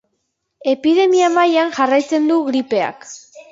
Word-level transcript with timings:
Epidemia 0.73 1.29
mailan 1.35 1.71
jarraitzen 1.77 2.27
du 2.33 2.41
gripeak. 2.51 3.09